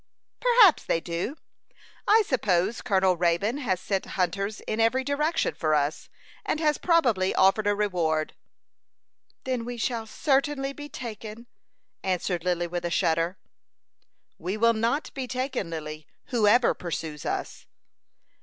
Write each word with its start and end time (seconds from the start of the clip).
"Perhaps 0.39 0.85
they 0.85 0.99
do. 0.99 1.35
I 2.07 2.23
suppose 2.25 2.81
Colonel 2.81 3.15
Raybone 3.17 3.59
has 3.59 3.79
sent 3.79 4.07
hunters 4.17 4.59
in 4.61 4.79
every 4.79 5.03
direction 5.03 5.53
for 5.53 5.75
us, 5.75 6.09
and 6.43 6.59
has 6.59 6.79
probably 6.79 7.35
offered 7.35 7.67
a 7.67 7.75
reward." 7.75 8.33
"Then 9.43 9.63
we 9.63 9.77
shall 9.77 10.07
certainly 10.07 10.73
be 10.73 10.89
taken," 10.89 11.45
answered 12.01 12.43
Lily, 12.43 12.65
with 12.65 12.83
a 12.83 12.89
shudder. 12.89 13.37
"We 14.39 14.57
will 14.57 14.73
not 14.73 15.13
be 15.13 15.27
taken, 15.27 15.69
Lily, 15.69 16.07
whoever 16.29 16.73
pursues 16.73 17.23
us." 17.23 17.67